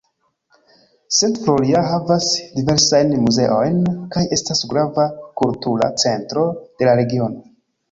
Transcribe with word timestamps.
St. 1.17 1.27
Florian 1.43 1.85
havas 1.91 2.29
diversajn 2.55 3.13
muzeojn 3.27 3.79
kaj 4.17 4.25
estas 4.39 4.65
grava 4.73 5.07
kultura 5.45 5.93
centro 6.07 6.49
de 6.83 6.91
la 6.91 6.99
regiono. 7.05 7.49